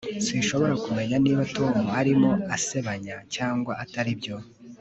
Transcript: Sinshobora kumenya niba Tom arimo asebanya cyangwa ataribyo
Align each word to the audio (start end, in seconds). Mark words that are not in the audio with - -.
Sinshobora 0.25 0.73
kumenya 0.85 1.15
niba 1.23 1.43
Tom 1.55 1.73
arimo 1.99 2.31
asebanya 2.55 3.15
cyangwa 3.35 3.73
ataribyo 3.83 4.35